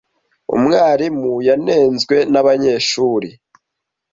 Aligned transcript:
Umwarimu 0.55 1.31
yanenzwe 1.47 2.15
nabanyeshuri. 2.31 3.29